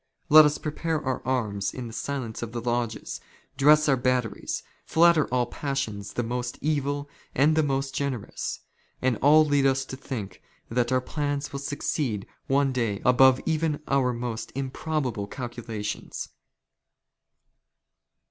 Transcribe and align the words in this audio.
Let 0.29 0.45
us 0.45 0.57
prepare 0.57 0.99
our 0.99 1.21
arms 1.27 1.71
in 1.75 1.85
the 1.85 1.93
silence 1.93 2.41
of 2.41 2.53
the 2.53 2.59
lodges, 2.59 3.21
*' 3.39 3.55
dress 3.55 3.87
our 3.87 3.95
batteries, 3.95 4.63
flatter 4.83 5.27
all 5.31 5.45
passions 5.45 6.13
the 6.13 6.23
most 6.23 6.57
evil 6.59 7.07
and 7.35 7.55
the" 7.55 7.61
most 7.71 7.93
generous, 7.93 8.61
and 8.99 9.17
all 9.17 9.45
lead 9.45 9.67
us 9.67 9.85
to 9.85 9.95
think 9.95 10.41
that 10.69 10.91
our 10.91 11.01
plans 11.01 11.51
will" 11.53 11.59
succeed 11.73 12.25
one 12.47 12.71
day 12.71 12.99
above 13.05 13.41
even 13.45 13.79
our 13.87 14.11
most 14.11 14.51
improbable 14.55 15.27
calculations." 15.27 16.29